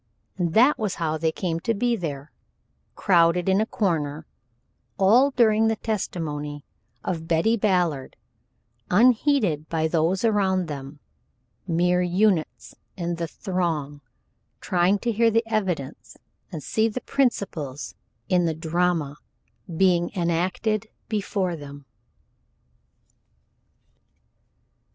And 0.35 0.55
that 0.55 0.79
was 0.79 0.95
how 0.95 1.15
they 1.19 1.31
came 1.31 1.59
to 1.59 1.75
be 1.75 1.95
there, 1.95 2.31
crowded 2.95 3.47
in 3.47 3.61
a 3.61 3.67
corner, 3.67 4.25
all 4.97 5.29
during 5.29 5.67
the 5.67 5.75
testimony 5.75 6.65
of 7.03 7.27
Betty 7.27 7.55
Ballard, 7.55 8.15
unheeded 8.89 9.69
by 9.69 9.87
those 9.87 10.25
around 10.25 10.65
them 10.65 10.99
mere 11.67 12.01
units 12.01 12.73
in 12.97 13.17
the 13.17 13.27
throng 13.27 14.01
trying 14.59 14.97
to 14.97 15.11
hear 15.11 15.29
the 15.29 15.43
evidence 15.45 16.17
and 16.51 16.63
see 16.63 16.87
the 16.87 17.01
principals 17.01 17.93
in 18.27 18.45
the 18.45 18.55
drama 18.55 19.17
being 19.77 20.09
enacted 20.15 20.87
before 21.09 21.55
them. 21.55 21.85